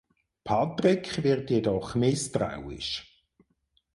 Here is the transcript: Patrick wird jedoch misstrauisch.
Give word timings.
Patrick 0.43 1.21
wird 1.23 1.51
jedoch 1.51 1.93
misstrauisch. 1.93 3.23